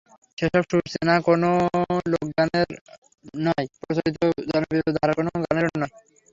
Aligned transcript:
সেসব 0.37 0.63
সুর 0.69 0.83
চেনা 0.91 1.15
কোনো 1.27 1.49
লোকগানের 2.11 2.69
নয়, 3.39 3.65
প্রচলিত 3.77 4.17
জনপ্রিয় 4.49 4.85
ধারার 4.95 5.17
কোনো 5.19 5.31
গানেরও 5.43 5.75
নয়। 5.81 5.93